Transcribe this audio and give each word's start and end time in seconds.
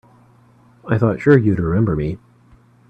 I 0.89 0.97
thought 0.97 1.21
sure 1.21 1.37
you'd 1.37 1.59
remember 1.59 1.95
me. 1.95 2.17